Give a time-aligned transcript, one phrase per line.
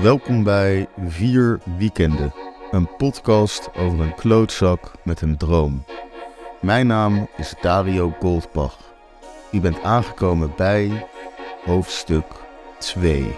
[0.00, 2.34] Welkom bij Vier Weekenden,
[2.70, 5.84] een podcast over een klootzak met een droom.
[6.60, 8.78] Mijn naam is Dario Goldbach.
[9.52, 11.06] U bent aangekomen bij
[11.64, 12.24] hoofdstuk
[12.78, 13.34] 2.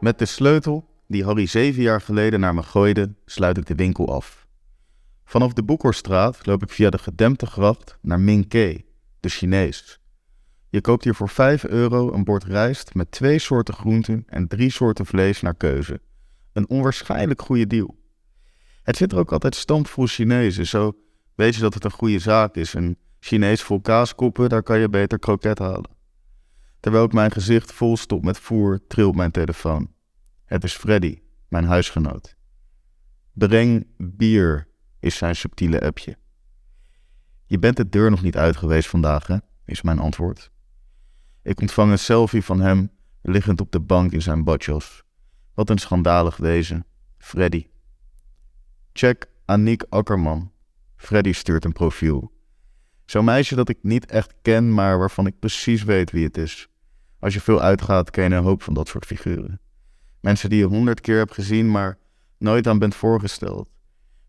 [0.00, 4.14] Met de sleutel, die Harry zeven jaar geleden naar me gooide, sluit ik de winkel
[4.14, 4.46] af.
[5.24, 8.84] Vanaf de Boekhorststraat loop ik via de gedempte gracht naar Ming Ke,
[9.20, 9.99] de Chinees.
[10.70, 14.70] Je koopt hier voor 5 euro een bord rijst met twee soorten groenten en drie
[14.70, 16.00] soorten vlees naar keuze.
[16.52, 17.98] Een onwaarschijnlijk goede deal.
[18.82, 20.96] Het zit er ook altijd stampvol Chinezen, zo
[21.34, 22.74] weet je dat het een goede zaak is.
[22.74, 25.90] Een Chinees vol kaaskoppen, daar kan je beter kroket halen.
[26.80, 29.92] Terwijl ik mijn gezicht vol stop met voer, trilt mijn telefoon.
[30.44, 31.18] Het is Freddy,
[31.48, 32.36] mijn huisgenoot.
[33.32, 34.68] Breng bier,
[35.00, 36.16] is zijn subtiele appje.
[37.46, 39.36] Je bent de deur nog niet uit geweest vandaag, hè?
[39.64, 40.50] is mijn antwoord.
[41.42, 42.90] Ik ontvang een selfie van hem,
[43.22, 45.02] liggend op de bank in zijn badjas.
[45.54, 46.84] Wat een schandalig wezen.
[47.18, 47.66] Freddy.
[48.92, 50.52] Check Aniek Akkerman.
[50.96, 52.32] Freddy stuurt een profiel.
[53.04, 56.68] Zo'n meisje dat ik niet echt ken, maar waarvan ik precies weet wie het is.
[57.18, 59.60] Als je veel uitgaat, ken je een hoop van dat soort figuren.
[60.20, 61.98] Mensen die je honderd keer hebt gezien, maar
[62.38, 63.68] nooit aan bent voorgesteld.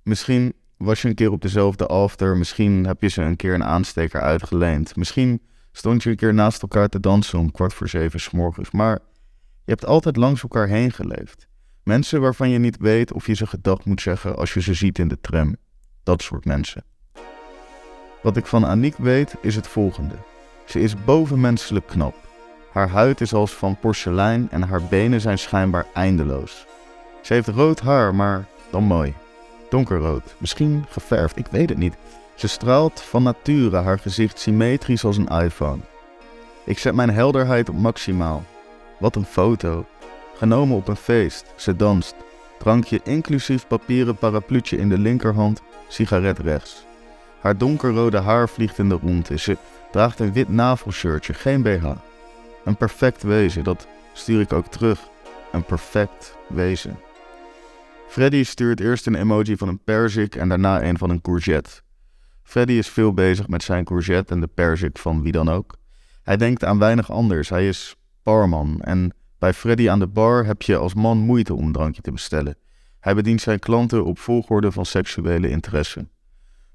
[0.04, 3.64] Misschien was je een keer op dezelfde after, misschien heb je ze een keer een
[3.64, 4.96] aansteker uitgeleend.
[4.96, 8.32] Misschien stond je een keer naast elkaar te dansen om kwart voor zeven s.
[8.72, 9.00] Maar
[9.64, 11.48] je hebt altijd langs elkaar heen geleefd.
[11.84, 15.00] Mensen waarvan je niet weet of je ze gedag moet zeggen als je ze ziet
[15.00, 15.56] in de tram.
[16.04, 16.84] Dat soort mensen.
[18.22, 20.16] Wat ik van Aniek weet is het volgende.
[20.66, 22.16] Ze is bovenmenselijk knap.
[22.72, 26.66] Haar huid is als van porselein en haar benen zijn schijnbaar eindeloos.
[27.22, 29.14] Ze heeft rood haar, maar dan mooi.
[29.70, 31.96] Donkerrood, misschien geverfd, ik weet het niet.
[32.42, 35.82] Ze straalt van nature haar gezicht symmetrisch als een iPhone.
[36.66, 38.44] Ik zet mijn helderheid op maximaal.
[39.00, 39.86] Wat een foto.
[40.36, 41.46] Genomen op een feest.
[41.56, 42.16] Ze danst.
[42.60, 46.86] Drankje inclusief papieren parapluutje in de linkerhand, sigaret rechts.
[47.40, 49.38] Haar donkerrode haar vliegt in de rondte.
[49.38, 49.58] Ze
[49.92, 51.92] draagt een wit navelshirtje, geen BH.
[52.66, 55.00] Een perfect wezen, dat stuur ik ook terug.
[55.52, 57.00] Een perfect wezen.
[58.08, 61.82] Freddy stuurt eerst een emoji van een perzik en daarna een van een courgette.
[62.52, 65.78] Freddy is veel bezig met zijn courgette en de perzik van wie dan ook.
[66.24, 67.50] Hij denkt aan weinig anders.
[67.50, 71.66] Hij is barman en bij Freddy aan de bar heb je als man moeite om
[71.66, 72.58] een drankje te bestellen.
[73.00, 76.08] Hij bedient zijn klanten op volgorde van seksuele interesse.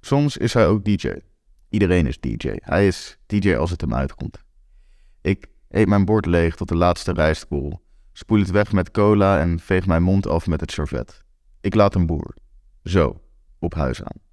[0.00, 1.12] Soms is hij ook DJ.
[1.68, 2.52] Iedereen is DJ.
[2.54, 4.42] Hij is DJ als het hem uitkomt.
[5.20, 7.82] Ik eet mijn bord leeg tot de laatste rijstkool,
[8.12, 11.24] spoel het weg met cola en veeg mijn mond af met het servet.
[11.60, 12.34] Ik laat een boer.
[12.82, 13.20] Zo,
[13.58, 14.25] op huis aan.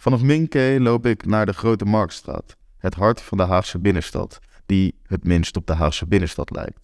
[0.00, 5.00] Vanaf Minke loop ik naar de Grote Marktstraat, het hart van de Haagse binnenstad, die
[5.02, 6.80] het minst op de Haagse binnenstad lijkt.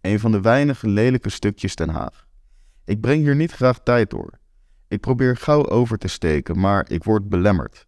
[0.00, 2.26] Een van de weinige lelijke stukjes Den Haag.
[2.84, 4.38] Ik breng hier niet graag tijd door.
[4.88, 7.86] Ik probeer gauw over te steken, maar ik word belemmerd.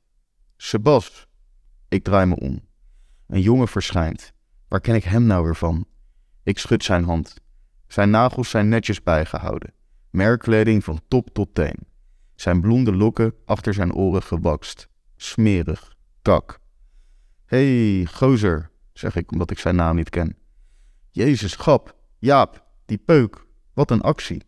[0.57, 1.27] Sebas.
[1.89, 2.61] Ik draai me om.
[3.27, 4.33] Een jongen verschijnt.
[4.69, 5.87] Waar ken ik hem nou weer van?
[6.43, 7.35] Ik schud zijn hand.
[7.87, 9.73] Zijn nagels zijn netjes bijgehouden.
[10.11, 11.88] Merkkleding van top tot teen.
[12.41, 14.89] Zijn blonde lokken achter zijn oren gewakst.
[15.17, 15.97] Smerig.
[16.23, 16.61] Kak.
[17.45, 20.37] hey, gozer, zeg ik omdat ik zijn naam niet ken.
[21.11, 21.97] Jezus, grap.
[22.19, 23.47] Jaap, die peuk.
[23.75, 24.43] Wat een actie.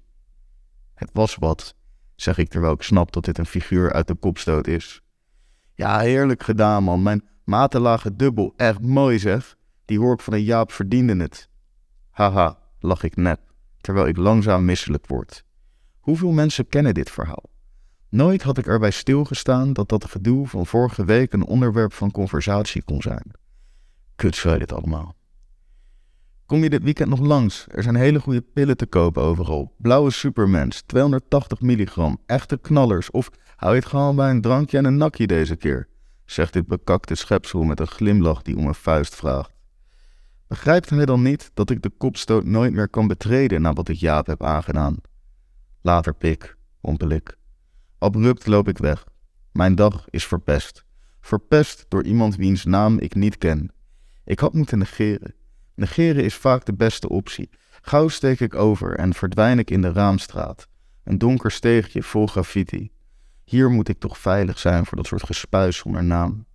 [0.95, 1.75] Het was wat,
[2.15, 5.03] zeg ik terwijl ik snap dat dit een figuur uit de kopstoot is.
[5.75, 7.03] Ja, heerlijk gedaan, man.
[7.03, 8.53] Mijn maten lagen dubbel.
[8.57, 9.57] Echt mooi, zeg.
[9.85, 11.49] Die hoor ik van een Jaap verdiende het.
[12.11, 13.41] Haha, lach ik nep,
[13.81, 15.45] terwijl ik langzaam misselijk word.
[16.01, 17.51] Hoeveel mensen kennen dit verhaal?
[18.11, 22.83] Nooit had ik erbij stilgestaan dat dat gedoe van vorige week een onderwerp van conversatie
[22.83, 23.31] kon zijn.
[24.17, 25.17] Kut zei dit allemaal.
[26.47, 27.67] Kom je dit weekend nog langs?
[27.69, 29.75] Er zijn hele goede pillen te kopen overal.
[29.79, 33.11] Blauwe Supermans, 280 milligram, echte knallers.
[33.11, 35.89] Of hou je het gewoon bij een drankje en een nakje deze keer?
[36.25, 39.53] Zegt dit bekakte schepsel met een glimlach die om een vuist vraagt.
[40.47, 43.97] Begrijpt hij dan niet dat ik de kopstoot nooit meer kan betreden na wat ik
[43.97, 44.97] Jaap heb aangedaan?
[45.81, 47.39] Later pik, mompel ik.
[48.03, 49.05] Abrupt loop ik weg.
[49.53, 50.85] Mijn dag is verpest.
[51.21, 53.73] Verpest door iemand wiens naam ik niet ken.
[54.25, 55.35] Ik had moeten negeren.
[55.75, 57.51] Negeren is vaak de beste optie.
[57.81, 60.69] Gauw steek ik over en verdwijn ik in de Raamstraat.
[61.05, 62.91] Een donker steegje vol graffiti.
[63.45, 66.47] Hier moet ik toch veilig zijn voor dat soort gespuis zonder naam.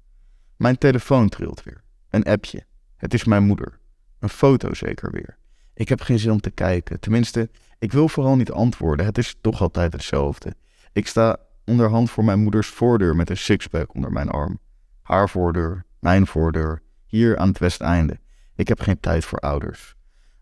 [0.56, 1.84] Mijn telefoon trilt weer.
[2.10, 2.66] Een appje.
[2.98, 3.80] Het is mijn moeder.
[4.20, 5.38] Een foto zeker weer.
[5.74, 7.00] Ik heb geen zin om te kijken.
[7.00, 7.50] Tenminste,
[7.80, 9.06] ik wil vooral niet antwoorden.
[9.06, 10.56] Het is toch altijd hetzelfde.
[10.96, 14.60] Ik sta onderhand voor mijn moeders voordeur met een sixpack onder mijn arm.
[15.02, 18.20] Haar voordeur, mijn voordeur, hier aan het westeinde.
[18.56, 19.96] Ik heb geen tijd voor ouders.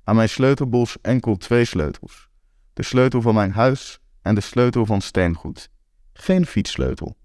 [0.03, 2.29] Aan mijn sleutelbos enkel twee sleutels.
[2.73, 5.69] De sleutel van mijn huis en de sleutel van steengoed.
[6.13, 7.17] Geen fietssleutel.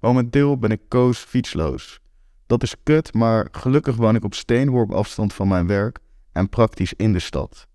[0.00, 2.00] Momenteel ben ik koos fietsloos.
[2.46, 5.98] Dat is kut, maar gelukkig woon ik op steenworp afstand van mijn werk
[6.32, 7.66] en praktisch in de stad.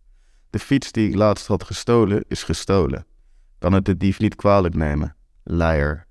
[0.49, 3.05] De fiets die ik laatst had gestolen is gestolen.
[3.57, 5.15] Kan het de dief niet kwalijk nemen?
[5.43, 6.07] Leier.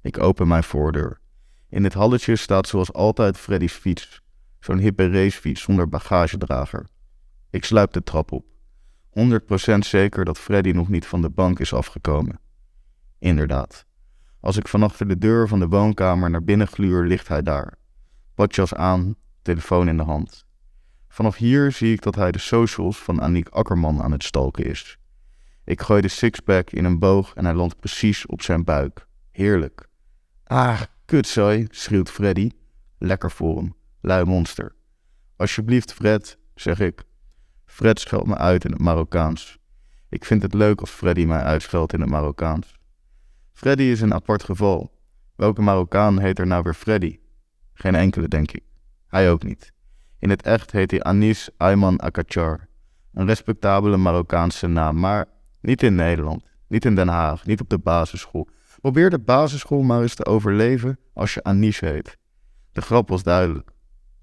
[0.00, 1.20] Ik open mijn voordeur.
[1.68, 4.22] In het halletje staat zoals altijd Freddy's fiets.
[4.60, 6.86] Zo'n hippe racefiets zonder bagagedrager.
[7.50, 8.46] Ik sluip de trap op.
[9.08, 12.40] 100% zeker dat Freddy nog niet van de bank is afgekomen.
[13.18, 13.86] Inderdaad.
[14.40, 17.78] Als ik van achter de deur van de woonkamer naar binnen gluur, ligt hij daar.
[18.34, 20.46] Badjas aan, telefoon in de hand.
[21.08, 24.98] Vanaf hier zie ik dat hij de socials van Aniek Akkerman aan het stalken is.
[25.68, 29.06] Ik gooi de sixpack in een boog en hij landt precies op zijn buik.
[29.30, 29.88] Heerlijk.
[30.44, 32.50] Ah, kutzooi, schreeuwt Freddy.
[32.98, 34.74] Lekker voor hem, lui monster.
[35.36, 37.04] Alsjeblieft, Fred, zeg ik.
[37.64, 39.58] Fred scheldt me uit in het Marokkaans.
[40.08, 42.78] Ik vind het leuk als Freddy mij uitscheldt in het Marokkaans.
[43.52, 44.92] Freddy is een apart geval.
[45.36, 47.18] Welke Marokkaan heet er nou weer Freddy?
[47.72, 48.64] Geen enkele, denk ik.
[49.06, 49.72] Hij ook niet.
[50.18, 52.68] In het echt heet hij Anis Ayman Akachar.
[53.12, 57.78] Een respectabele Marokkaanse naam, maar niet in Nederland, niet in Den Haag, niet op de
[57.78, 58.48] basisschool.
[58.80, 62.16] Probeer de basisschool maar eens te overleven als je Anis heet.
[62.72, 63.70] De grap was duidelijk.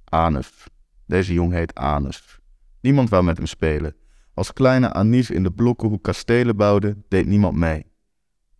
[0.03, 0.67] Anus.
[1.05, 2.39] Deze jong heet Anus.
[2.81, 3.95] Niemand wou met hem spelen.
[4.33, 7.85] Als kleine Anis in de Blokkenhoek kastelen bouwde, deed niemand mee.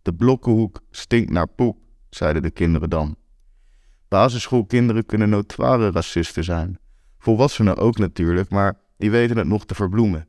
[0.02, 1.78] De Blokkenhoek stinkt naar poep,
[2.10, 3.16] zeiden de kinderen dan.
[4.08, 6.78] Basisschoolkinderen kunnen notoire racisten zijn.
[7.18, 10.28] Volwassenen ook natuurlijk, maar die weten het nog te verbloemen.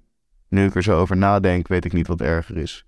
[0.50, 2.86] Nu ik er zo over nadenk, weet ik niet wat erger is.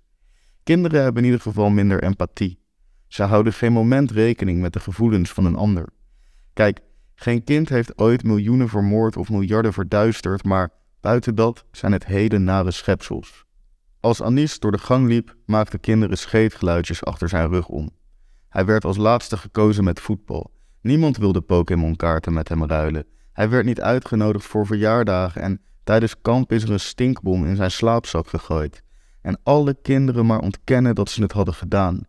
[0.62, 2.58] Kinderen hebben in ieder geval minder empathie.
[3.08, 5.88] Ze houden geen moment rekening met de gevoelens van een ander.
[6.52, 6.80] Kijk,
[7.14, 10.70] geen kind heeft ooit miljoenen vermoord of miljarden verduisterd, maar
[11.00, 13.44] buiten dat zijn het hele nare schepsels.
[14.00, 17.90] Als Anis door de gang liep, maakten kinderen scheetgeluidjes achter zijn rug om.
[18.48, 20.50] Hij werd als laatste gekozen met voetbal.
[20.80, 23.06] Niemand wilde Pokémon-kaarten met hem ruilen.
[23.32, 25.60] Hij werd niet uitgenodigd voor verjaardagen en
[25.90, 28.82] tijdens kamp is er een stinkbom in zijn slaapzak gegooid.
[29.22, 32.00] En alle kinderen maar ontkennen dat ze het hadden gedaan.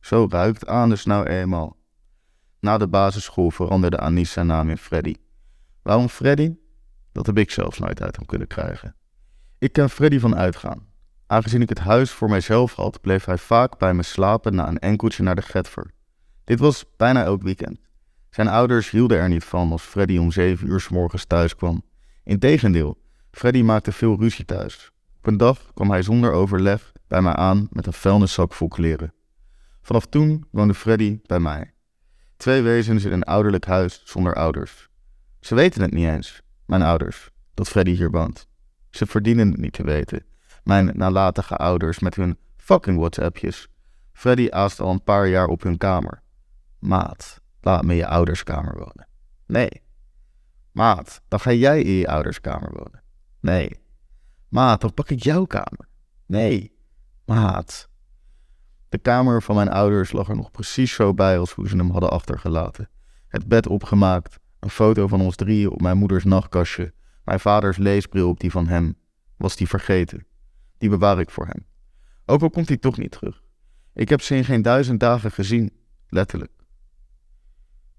[0.00, 1.76] Zo ruikt Anus nou eenmaal.
[2.60, 5.14] Na de basisschool veranderde Anis zijn naam in Freddy.
[5.82, 6.54] Waarom Freddy?
[7.12, 8.94] Dat heb ik zelfs nooit uit hem kunnen krijgen.
[9.58, 10.86] Ik ken Freddy van uitgaan.
[11.26, 14.78] Aangezien ik het huis voor mijzelf had, bleef hij vaak bij me slapen na een
[14.78, 15.90] enkeltje naar de Getver.
[16.44, 17.78] Dit was bijna elk weekend.
[18.30, 21.82] Zijn ouders hielden er niet van als Freddy om zeven uur s morgens thuis kwam.
[22.24, 22.98] Integendeel,
[23.30, 24.90] Freddy maakte veel ruzie thuis.
[25.18, 29.12] Op een dag kwam hij zonder overleg bij mij aan met een vuilniszak vol kleren.
[29.82, 31.72] Vanaf toen woonde Freddy bij mij.
[32.36, 34.88] Twee wezens in een ouderlijk huis zonder ouders.
[35.40, 38.48] Ze weten het niet eens, mijn ouders, dat Freddy hier woont.
[38.90, 40.24] Ze verdienen het niet te weten.
[40.64, 43.68] Mijn nalatige ouders met hun fucking WhatsAppjes.
[44.12, 46.22] Freddy aast al een paar jaar op hun kamer.
[46.78, 49.08] Maat, laat me je ouderskamer wonen.
[49.46, 49.82] Nee.
[50.72, 53.02] Maat, dan ga jij in je ouderskamer wonen.
[53.40, 53.70] Nee.
[54.48, 55.88] Maat, dan pak ik jouw kamer.
[56.26, 56.72] Nee.
[57.24, 57.88] Maat.
[58.88, 61.90] De kamer van mijn ouders lag er nog precies zo bij als hoe ze hem
[61.90, 62.90] hadden achtergelaten.
[63.28, 66.92] Het bed opgemaakt, een foto van ons drieën op mijn moeders nachtkastje,
[67.24, 68.98] mijn vaders leesbril op die van hem.
[69.36, 70.26] Was die vergeten.
[70.78, 71.66] Die bewaar ik voor hem.
[72.26, 73.42] Ook al komt hij toch niet terug.
[73.94, 75.72] Ik heb ze in geen duizend dagen gezien,
[76.08, 76.52] letterlijk.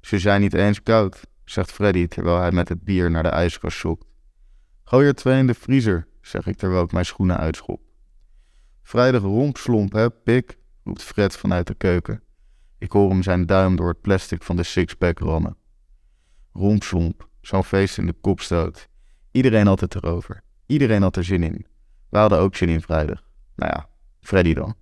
[0.01, 3.79] Ze zijn niet eens koud, zegt Freddy terwijl hij met het bier naar de ijskast
[3.79, 4.05] zoekt.
[4.91, 7.81] Gooi er twee in de vriezer, zeg ik terwijl ik mijn schoenen uitschop.
[8.83, 12.23] Vrijdag rompslomp, hè, pik, roept Fred vanuit de keuken.
[12.77, 15.57] Ik hoor hem zijn duim door het plastic van de sixpack rammen.
[16.53, 18.87] Rompslomp, zo'n feest in de kopstoot.
[19.31, 20.43] Iedereen had het erover.
[20.65, 21.65] Iedereen had er zin in.
[22.09, 23.23] We hadden ook zin in vrijdag.
[23.55, 24.75] Nou ja, Freddy dan.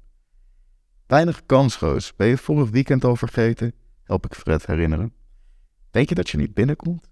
[1.07, 2.15] Weinig kansgoos.
[2.15, 3.73] Ben je vorig weekend al vergeten?
[4.03, 5.13] Help ik Fred herinneren.
[5.91, 7.09] Denk je dat je niet binnenkomt?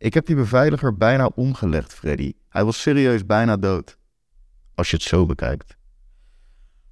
[0.00, 2.32] Ik heb die beveiliger bijna omgelegd, Freddy.
[2.48, 3.98] Hij was serieus bijna dood.
[4.74, 5.76] Als je het zo bekijkt.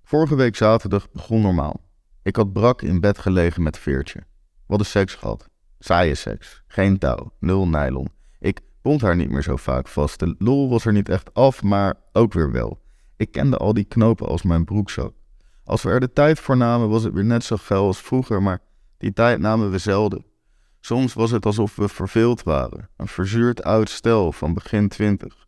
[0.02, 1.80] Vorige week zaterdag begon normaal.
[2.22, 4.18] Ik had brak in bed gelegen met Veertje.
[4.18, 5.48] We hadden seks gehad.
[5.78, 6.62] Saaie seks.
[6.66, 7.32] Geen touw.
[7.40, 8.08] Nul nylon.
[8.38, 10.18] Ik bond haar niet meer zo vaak vast.
[10.18, 12.80] De lol was er niet echt af, maar ook weer wel.
[13.16, 15.12] Ik kende al die knopen als mijn broekzak.
[15.64, 18.42] Als we er de tijd voor namen, was het weer net zo geil als vroeger,
[18.42, 18.62] maar
[18.98, 20.24] die tijd namen we zelden.
[20.80, 22.88] Soms was het alsof we verveeld waren.
[22.96, 25.46] Een verzuurd oud stel van begin twintig.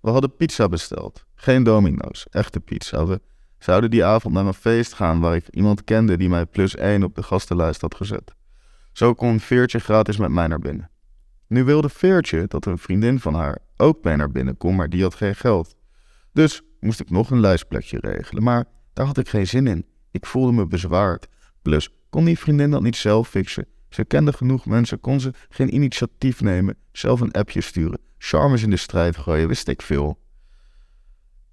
[0.00, 1.24] We hadden pizza besteld.
[1.34, 3.06] Geen domino's, echte pizza.
[3.06, 3.20] We
[3.58, 7.02] zouden die avond naar een feest gaan waar ik iemand kende die mij plus één
[7.02, 8.34] op de gastenlijst had gezet.
[8.92, 10.90] Zo kon Veertje gratis met mij naar binnen.
[11.46, 15.02] Nu wilde Veertje dat een vriendin van haar ook mee naar binnen kon, maar die
[15.02, 15.74] had geen geld.
[16.32, 19.86] Dus moest ik nog een lijstplekje regelen, maar daar had ik geen zin in.
[20.10, 21.28] Ik voelde me bezwaard.
[21.62, 23.66] Plus, kon die vriendin dat niet zelf fixen?
[23.90, 28.70] Ze kende genoeg mensen, kon ze geen initiatief nemen, zelf een appje sturen, charmes in
[28.70, 30.18] de strijd gooien, wist ik veel.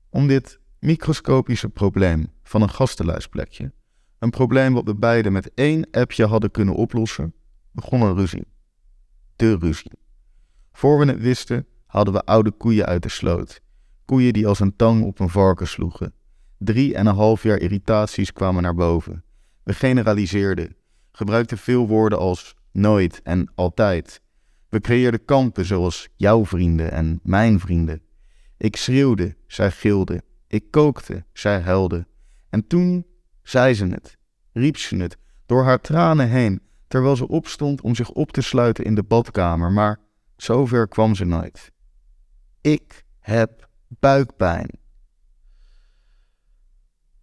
[0.10, 3.72] Om dit microscopische probleem van een gastenlijstplekje,
[4.20, 7.34] een probleem wat we beiden met één appje hadden kunnen oplossen,
[7.72, 8.48] begon een ruzie.
[9.36, 9.91] De ruzie.
[10.72, 13.62] Voor we het wisten, hadden we oude koeien uit de sloot.
[14.06, 16.13] Koeien die als een tang op een varken sloegen.
[16.58, 19.24] Drie en een half jaar irritaties kwamen naar boven.
[19.63, 20.75] We generaliseerden,
[21.17, 24.21] gebruikten veel woorden als nooit en altijd.
[24.69, 28.01] We creëerden kampen zoals jouw vrienden en mijn vrienden.
[28.57, 30.24] Ik schreeuwde, zij gilde.
[30.47, 32.07] Ik kookte, zij huilde.
[32.50, 33.05] En toen
[33.43, 34.17] zei ze het,
[34.51, 38.83] riep ze het, door haar tranen heen, terwijl ze opstond om zich op te sluiten
[38.83, 40.00] in de badkamer, maar
[40.36, 41.71] zover kwam ze nooit.
[42.62, 44.69] Ik heb buikpijn.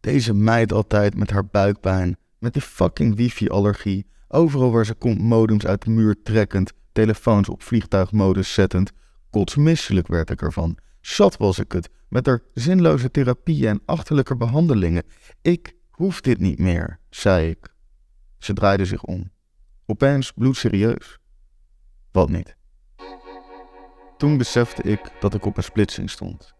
[0.01, 5.67] Deze meid altijd met haar buikpijn, met die fucking wifi-allergie, overal waar ze komt modems
[5.67, 8.93] uit de muur trekkend, telefoons op vliegtuigmodus zettend.
[9.31, 10.79] Kotsmisselijk werd ik ervan.
[11.01, 15.03] Zat was ik het, met haar zinloze therapieën en achterlijke behandelingen.
[15.43, 17.75] Ik hoef dit niet meer, zei ik.
[18.39, 19.31] Ze draaide zich om.
[19.87, 21.19] Opeens bloedserieus.
[22.13, 22.57] Wat niet?
[24.17, 26.55] Toen besefte ik dat ik op een splitsing stond.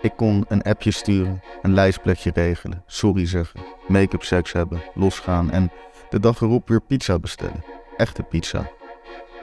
[0.00, 5.70] Ik kon een appje sturen, een lijstplekje regelen, sorry zeggen, make-up seks hebben, losgaan en
[6.10, 7.64] de dag erop weer pizza bestellen.
[7.96, 8.70] Echte pizza.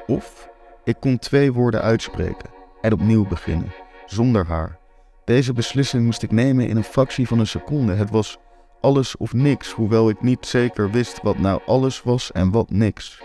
[0.08, 0.50] Of
[0.84, 2.50] ik kon twee woorden uitspreken
[2.82, 3.74] en opnieuw beginnen,
[4.06, 4.78] zonder haar.
[5.26, 7.94] Deze beslissing moest ik nemen in een fractie van een seconde.
[7.94, 8.38] Het was
[8.82, 13.22] alles of niks, hoewel ik niet zeker wist wat nou alles was en wat niks.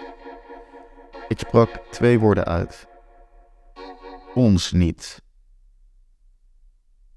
[1.29, 2.87] Ik sprak twee woorden uit.
[4.35, 5.22] Ons niet.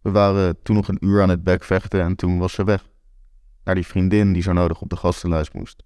[0.06, 2.90] We waren toen nog een uur aan het bekvechten en toen was ze weg.
[3.64, 5.84] Naar die vriendin die zo nodig op de gastenlijst moest.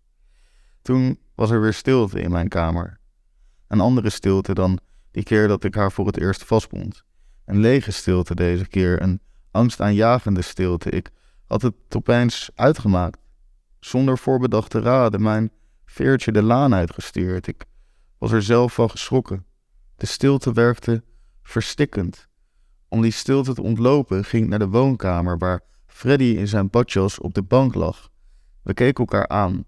[0.81, 2.99] Toen was er weer stilte in mijn kamer.
[3.67, 4.79] Een andere stilte dan
[5.11, 7.03] die keer dat ik haar voor het eerst vastbond.
[7.45, 9.21] Een lege stilte deze keer, een
[9.51, 10.89] angstaanjagende stilte.
[10.89, 11.09] Ik
[11.47, 13.19] had het opeens uitgemaakt.
[13.79, 15.51] Zonder voorbedachte raden mijn
[15.85, 17.47] veertje de laan uitgestuurd.
[17.47, 17.65] Ik
[18.17, 19.45] was er zelf van geschrokken.
[19.95, 21.03] De stilte werkte
[21.41, 22.28] verstikkend.
[22.89, 27.19] Om die stilte te ontlopen ging ik naar de woonkamer waar Freddy in zijn badjas
[27.19, 28.09] op de bank lag.
[28.63, 29.65] We keken elkaar aan.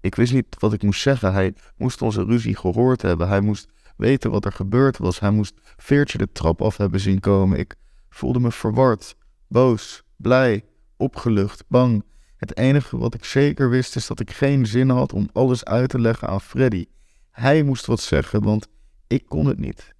[0.00, 1.32] Ik wist niet wat ik moest zeggen.
[1.32, 3.28] Hij moest onze ruzie gehoord hebben.
[3.28, 5.20] Hij moest weten wat er gebeurd was.
[5.20, 7.58] Hij moest Veertje de trap af hebben zien komen.
[7.58, 7.74] Ik
[8.08, 9.16] voelde me verward,
[9.48, 10.64] boos, blij,
[10.96, 12.04] opgelucht, bang.
[12.36, 15.88] Het enige wat ik zeker wist is dat ik geen zin had om alles uit
[15.88, 16.86] te leggen aan Freddy.
[17.30, 18.68] Hij moest wat zeggen, want
[19.06, 19.94] ik kon het niet.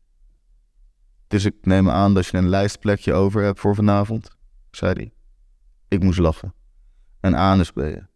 [1.30, 4.30] Dus ik neem aan dat je een lijstplekje over hebt voor vanavond,
[4.70, 5.12] zei hij.
[5.88, 6.54] Ik moest lachen.
[7.20, 8.08] Een anus ben.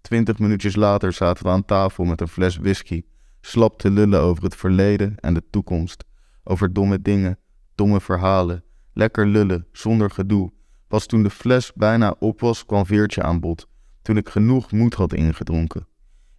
[0.00, 3.02] Twintig minuutjes later zaten we aan tafel met een fles whisky,
[3.40, 6.04] slap te lullen over het verleden en de toekomst,
[6.44, 7.38] over domme dingen,
[7.74, 10.52] domme verhalen, lekker lullen, zonder gedoe.
[10.88, 13.68] Pas toen de fles bijna op was, kwam Veertje aan bod,
[14.02, 15.86] toen ik genoeg moed had ingedronken.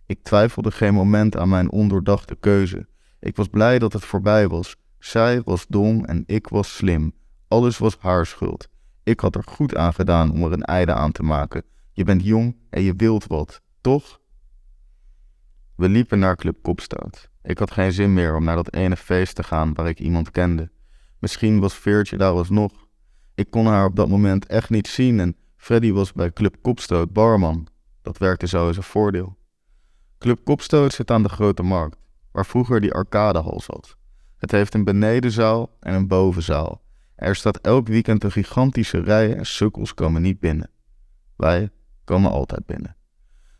[0.05, 2.87] Ik twijfelde geen moment aan mijn ondoordachte keuze.
[3.19, 4.75] Ik was blij dat het voorbij was.
[5.03, 7.13] Zij was dom en ik was slim.
[7.47, 8.69] Alles was haar schuld.
[9.03, 11.63] Ik had er goed aan gedaan om er een einde aan te maken.
[11.91, 14.19] Je bent jong en je wilt wat, toch?
[15.75, 17.29] We liepen naar Club Kopstoot.
[17.41, 20.31] Ik had geen zin meer om naar dat ene feest te gaan waar ik iemand
[20.31, 20.71] kende.
[21.19, 22.87] Misschien was Veertje daar alsnog.
[23.35, 27.13] Ik kon haar op dat moment echt niet zien en Freddy was bij Club Kopstoot
[27.13, 27.67] barman.
[28.01, 29.37] Dat werkte zo als een voordeel.
[30.17, 31.97] Club Kopstoot zit aan de Grote Markt,
[32.31, 33.97] waar vroeger die arcadehal zat.
[34.43, 36.81] Het heeft een benedenzaal en een bovenzaal.
[37.15, 40.69] Er staat elk weekend een gigantische rij en sukkels komen niet binnen.
[41.35, 41.69] Wij
[42.03, 42.95] komen altijd binnen.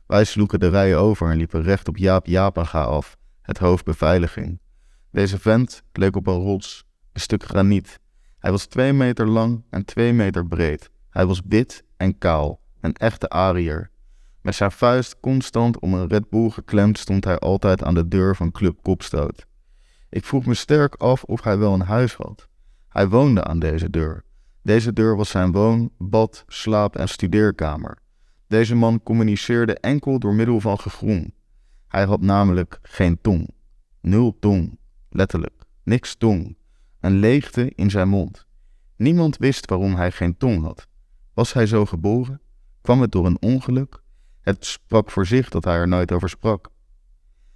[0.07, 4.59] Wij sloegen de rijen over en liepen recht op Jaap Japaga af, het hoofd beveiliging.
[5.11, 7.99] Deze vent leek op een rots, een stuk graniet.
[8.39, 10.89] Hij was twee meter lang en twee meter breed.
[11.09, 13.89] Hij was wit en kaal, een echte Ariër.
[14.41, 18.35] Met zijn vuist constant om een Red Bull geklemd stond hij altijd aan de deur
[18.35, 19.45] van Club Kopstoot.
[20.13, 22.47] Ik vroeg me sterk af of hij wel een huis had.
[22.89, 24.23] Hij woonde aan deze deur.
[24.61, 27.97] Deze deur was zijn woon, bad, slaap- en studeerkamer.
[28.47, 31.33] Deze man communiceerde enkel door middel van gegroen.
[31.87, 33.49] Hij had namelijk geen tong.
[34.01, 34.77] Nul tong.
[35.09, 35.63] Letterlijk.
[35.83, 36.57] Niks tong.
[36.99, 38.45] Een leegte in zijn mond.
[38.95, 40.87] Niemand wist waarom hij geen tong had.
[41.33, 42.41] Was hij zo geboren?
[42.81, 44.03] Kwam het door een ongeluk?
[44.41, 46.69] Het sprak voor zich dat hij er nooit over sprak.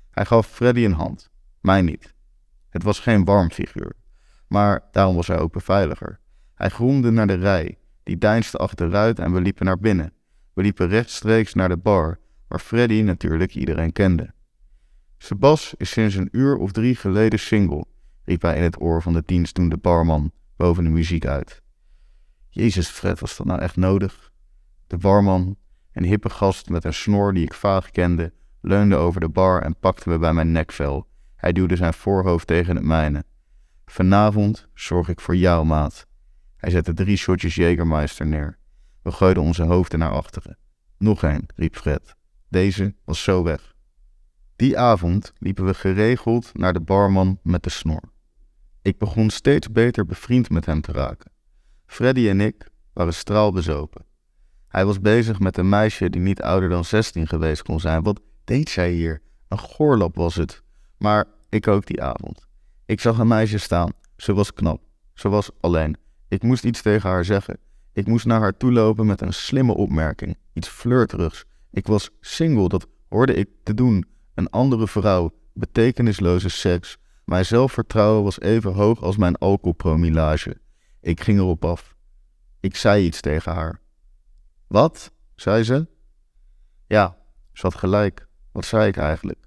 [0.09, 1.29] Hij gaf Freddy een hand,
[1.61, 2.15] mij niet.
[2.69, 3.95] Het was geen warm figuur.
[4.47, 6.19] maar daarom was hij ook beveiliger.
[6.55, 10.13] Hij groemde naar de rij, die deinsde achteruit en we liepen naar binnen.
[10.53, 14.33] We liepen rechtstreeks naar de bar, waar Freddy natuurlijk iedereen kende.
[15.17, 17.85] Sebas is sinds een uur of drie geleden single,
[18.23, 21.61] riep hij in het oor van de dienstdoende barman boven de muziek uit.
[22.49, 24.31] Jezus, Fred, was dat nou echt nodig?
[24.87, 25.55] De barman,
[25.91, 29.75] een hippe gast met een snor die ik vaag kende, leunde over de bar en
[29.79, 31.07] pakte me bij mijn nekvel.
[31.37, 33.23] Hij duwde zijn voorhoofd tegen het mijne.
[33.85, 36.07] Vanavond zorg ik voor jou, maat.
[36.55, 38.57] Hij zette drie shotjes Jägermeister neer.
[39.01, 40.57] We gooiden onze hoofden naar achteren.
[40.97, 42.15] Nog een, riep Fred.
[42.49, 43.75] Deze was zo weg.
[44.55, 48.01] Die avond liepen we geregeld naar de barman met de snor.
[48.81, 51.31] Ik begon steeds beter bevriend met hem te raken.
[51.85, 54.05] Freddy en ik waren straalbezopen.
[54.67, 58.03] Hij was bezig met een meisje die niet ouder dan 16 geweest kon zijn.
[58.03, 59.21] Wat deed zij hier?
[59.47, 60.63] Een goorlap was het.
[60.97, 62.47] Maar ik ook die avond.
[62.85, 63.91] Ik zag een meisje staan.
[64.17, 64.81] Ze was knap.
[65.13, 65.97] Ze was alleen.
[66.27, 67.59] Ik moest iets tegen haar zeggen.
[67.93, 70.37] Ik moest naar haar toe lopen met een slimme opmerking.
[70.53, 71.45] Iets flirterigs.
[71.71, 74.05] Ik was single, dat hoorde ik te doen.
[74.33, 76.97] Een andere vrouw, betekenisloze seks.
[77.25, 80.57] Mijn zelfvertrouwen was even hoog als mijn alcoholpromillage.
[81.01, 81.95] Ik ging erop af.
[82.59, 83.81] Ik zei iets tegen haar.
[84.67, 85.11] Wat?
[85.35, 85.87] zei ze.
[86.87, 87.17] Ja,
[87.53, 88.27] ze had gelijk.
[88.51, 89.46] Wat zei ik eigenlijk?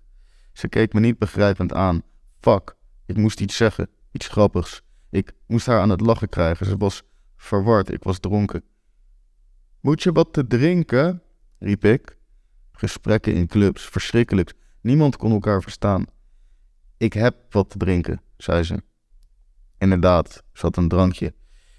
[0.60, 2.02] Ze keek me niet begrijpend aan.
[2.40, 2.76] Fuck,
[3.06, 4.82] ik moest iets zeggen, iets grappigs.
[5.10, 6.66] Ik moest haar aan het lachen krijgen.
[6.66, 7.02] Ze was
[7.36, 8.62] verward, ik was dronken.
[9.80, 11.22] Moet je wat te drinken?
[11.58, 12.18] riep ik.
[12.72, 14.52] Gesprekken in clubs, verschrikkelijk.
[14.80, 16.04] Niemand kon elkaar verstaan.
[16.96, 18.82] Ik heb wat te drinken, zei ze.
[19.78, 21.34] Inderdaad, zat een drankje.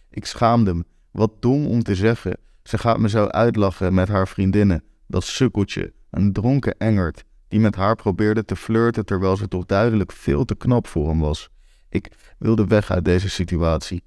[0.10, 0.86] Ik schaamde me.
[1.12, 2.38] Wat dom om te zeggen.
[2.64, 4.84] Ze gaat me zo uitlachen met haar vriendinnen.
[5.08, 10.12] Dat sukkeltje, een dronken engert, die met haar probeerde te flirten terwijl ze toch duidelijk
[10.12, 11.50] veel te knap voor hem was.
[11.90, 14.04] Ik wilde weg uit deze situatie.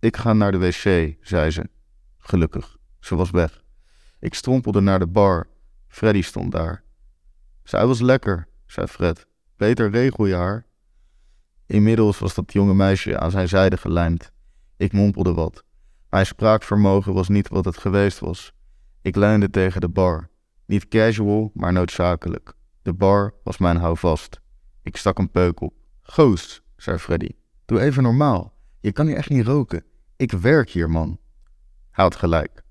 [0.00, 1.68] Ik ga naar de wc, zei ze.
[2.18, 3.62] Gelukkig, ze was weg.
[4.20, 5.48] Ik strompelde naar de bar.
[5.88, 6.84] Freddy stond daar.
[7.62, 9.26] Zij was lekker, zei Fred.
[9.56, 10.66] Beter regel je haar.
[11.66, 14.32] Inmiddels was dat jonge meisje aan zijn zijde gelijmd.
[14.76, 15.64] Ik mompelde wat.
[16.10, 18.52] Mijn spraakvermogen was niet wat het geweest was.
[19.02, 20.28] Ik leunde tegen de bar.
[20.66, 22.54] Niet casual, maar noodzakelijk.
[22.82, 24.40] De bar was mijn houvast.
[24.82, 25.74] Ik stak een peuk op.
[26.02, 27.30] Goos, zei Freddy.
[27.64, 28.54] Doe even normaal.
[28.80, 29.84] Je kan hier echt niet roken.
[30.16, 31.18] Ik werk hier, man.
[31.90, 32.62] Hij had gelijk.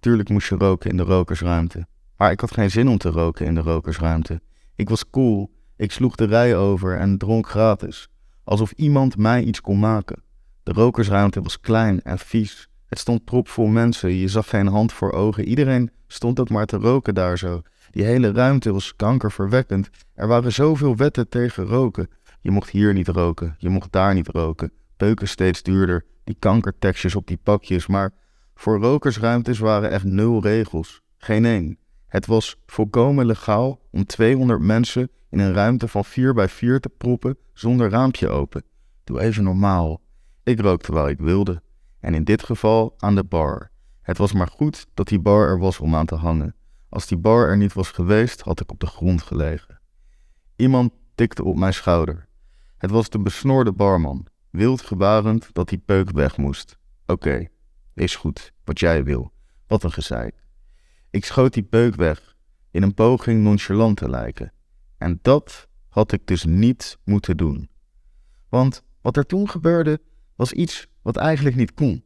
[0.00, 1.86] Tuurlijk moest je roken in de rokersruimte.
[2.16, 4.42] Maar ik had geen zin om te roken in de rokersruimte.
[4.74, 5.54] Ik was cool.
[5.76, 8.08] Ik sloeg de rij over en dronk gratis.
[8.44, 10.22] Alsof iemand mij iets kon maken.
[10.62, 12.68] De rokersruimte was klein en vies.
[12.92, 15.44] Het stond propvol mensen, je zag geen hand voor ogen.
[15.44, 17.62] Iedereen stond ook maar te roken daar zo.
[17.90, 19.90] Die hele ruimte was kankerverwekkend.
[20.14, 22.08] Er waren zoveel wetten tegen roken.
[22.40, 24.72] Je mocht hier niet roken, je mocht daar niet roken.
[24.96, 27.86] Peuken steeds duurder, die kankertekstjes op die pakjes.
[27.86, 28.12] Maar
[28.54, 31.00] voor rokersruimtes waren echt nul regels.
[31.18, 31.78] Geen één.
[32.06, 36.88] Het was volkomen legaal om 200 mensen in een ruimte van 4 bij 4 te
[36.88, 38.64] proppen zonder raampje open.
[39.04, 40.00] Doe even normaal.
[40.42, 41.62] Ik rookte waar ik wilde.
[42.02, 43.70] En in dit geval aan de bar.
[44.00, 46.54] Het was maar goed dat die bar er was om aan te hangen.
[46.88, 49.80] Als die bar er niet was geweest, had ik op de grond gelegen.
[50.56, 52.28] Iemand tikte op mijn schouder.
[52.78, 56.78] Het was de besnorde barman, wild gebarend dat die peuk weg moest.
[57.06, 57.48] Oké,
[57.94, 59.32] is goed, wat jij wil.
[59.66, 60.34] Wat een gezeik.
[61.10, 62.36] Ik schoot die peuk weg,
[62.70, 64.52] in een poging nonchalant te lijken.
[64.98, 67.70] En dat had ik dus niet moeten doen.
[68.48, 70.00] Want wat er toen gebeurde,
[70.36, 72.04] was iets wat eigenlijk niet kon.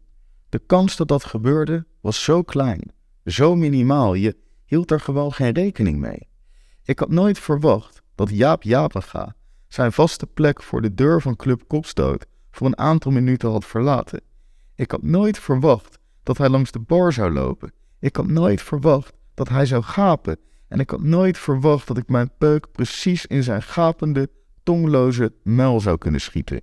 [0.48, 2.92] De kans dat dat gebeurde was zo klein,
[3.24, 6.28] zo minimaal, je hield er gewoon geen rekening mee.
[6.82, 9.34] Ik had nooit verwacht dat Jaap Japenga
[9.68, 14.20] zijn vaste plek voor de deur van Club Kopstoot voor een aantal minuten had verlaten.
[14.74, 17.72] Ik had nooit verwacht dat hij langs de bar zou lopen.
[17.98, 20.38] Ik had nooit verwacht dat hij zou gapen.
[20.68, 24.30] En ik had nooit verwacht dat ik mijn peuk precies in zijn gapende,
[24.62, 26.60] tongloze muil zou kunnen schieten.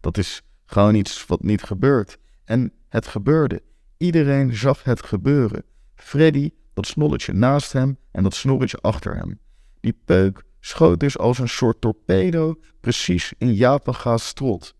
[0.00, 2.18] Dat is gewoon iets wat niet gebeurt.
[2.44, 3.62] En het gebeurde.
[3.96, 5.64] Iedereen zag het gebeuren.
[5.94, 9.38] Freddy, dat snolletje naast hem en dat snorretje achter hem.
[9.80, 14.74] Die peuk schoot dus als een soort torpedo precies in Japanga's strot.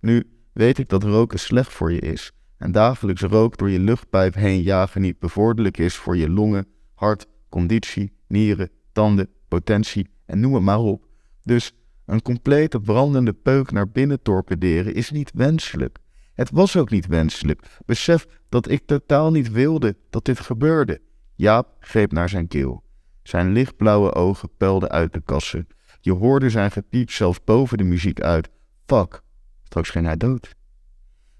[0.00, 4.34] Nu weet ik dat roken slecht voor je is en dagelijks rook door je luchtpijp
[4.34, 10.54] heen jagen niet bevorderlijk is voor je longen, hart, conditie, nieren, tanden, potentie en noem
[10.54, 11.06] het maar op.
[11.42, 11.72] Dus
[12.10, 15.98] een complete brandende peuk naar binnen torpederen is niet wenselijk.
[16.34, 17.78] Het was ook niet wenselijk.
[17.86, 21.00] Besef dat ik totaal niet wilde dat dit gebeurde.
[21.34, 22.82] Jaap greep naar zijn keel.
[23.22, 25.66] Zijn lichtblauwe ogen puilden uit de kassen.
[26.00, 28.50] Je hoorde zijn gepiep zelfs boven de muziek uit.
[28.86, 29.22] Fuck,
[29.62, 30.54] Straks ging hij dood.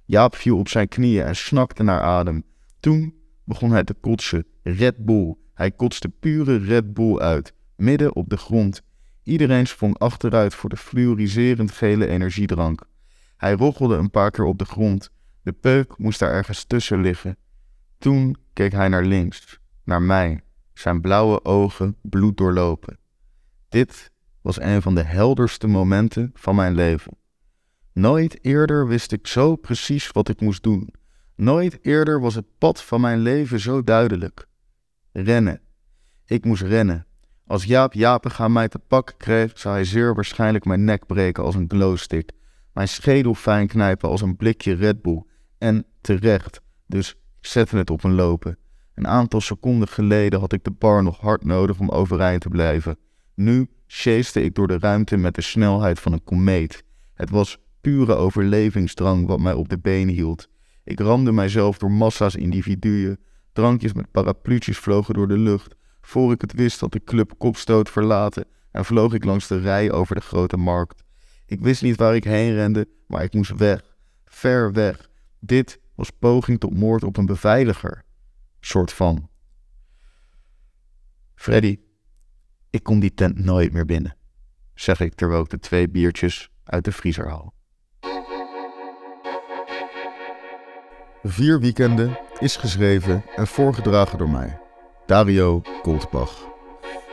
[0.04, 2.42] Jaap viel op zijn knieën en snakte naar adem.
[2.80, 4.46] Toen begon hij te kotsen.
[4.62, 5.34] Red Bull.
[5.54, 8.82] Hij kotste pure Red Bull uit, midden op de grond.
[9.22, 12.82] Iedereen sprong achteruit voor de fluoriserend gele energiedrank.
[13.36, 15.10] Hij roggelde een paar keer op de grond.
[15.42, 17.36] De peuk moest daar ergens tussen liggen.
[17.98, 20.40] Toen keek hij naar links, naar mij,
[20.74, 22.98] zijn blauwe ogen bloed doorlopen.
[23.68, 27.16] Dit was een van de helderste momenten van mijn leven.
[27.92, 30.94] Nooit eerder wist ik zo precies wat ik moest doen.
[31.36, 34.46] Nooit eerder was het pad van mijn leven zo duidelijk.
[35.12, 35.60] Rennen.
[36.24, 37.06] Ik moest rennen.
[37.50, 41.54] Als Jaap Japega mij te pakken kreeg, zou hij zeer waarschijnlijk mijn nek breken als
[41.54, 42.30] een glowstick,
[42.72, 45.24] mijn schedel fijn knijpen als een blikje Red Bull.
[45.58, 48.58] En terecht, dus ik zette het op een lopen.
[48.94, 52.96] Een aantal seconden geleden had ik de bar nog hard nodig om overeind te blijven.
[53.34, 56.84] Nu chaste ik door de ruimte met de snelheid van een komeet.
[57.14, 60.48] Het was pure overlevingsdrang wat mij op de benen hield.
[60.84, 63.18] Ik ramde mijzelf door massa's individuen.
[63.52, 65.78] Drankjes met parapluutjes vlogen door de lucht.
[66.00, 69.92] Voor ik het wist had de club kopstoot verlaten en vloog ik langs de rij
[69.92, 71.02] over de grote markt.
[71.46, 73.96] Ik wist niet waar ik heen rende, maar ik moest weg.
[74.24, 75.10] Ver weg.
[75.38, 78.04] Dit was poging tot moord op een beveiliger.
[78.60, 79.28] Soort van.
[81.34, 81.78] Freddy,
[82.70, 84.16] ik kom die tent nooit meer binnen,
[84.74, 87.54] zeg ik terwijl ik de twee biertjes uit de vriezer haal.
[91.22, 94.60] Vier weekenden is geschreven en voorgedragen door mij,
[95.10, 96.32] Dario Goldbach.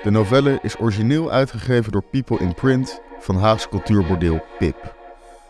[0.04, 4.96] De novelle is origineel uitgegeven door People in Print van Haags cultuurbordeel Pip.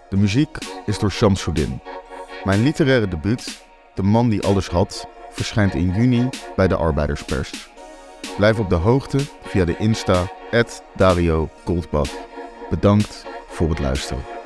[0.10, 1.82] De muziek is door Shamsuddin.
[2.44, 7.70] Mijn literaire debuut, De man die alles had, verschijnt in juni bij de Arbeiderspers.
[8.38, 10.32] Blijf op de hoogte via de Insta
[10.96, 12.12] Dario Goldbach.
[12.70, 14.37] Bedankt voor het luisteren.